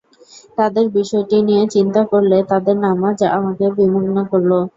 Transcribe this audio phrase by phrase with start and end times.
[0.57, 4.51] তাদের বিষয়টি নিয়ে চিন্তা করলে তাদের নামায আমাকে বিমুগ্ন করল।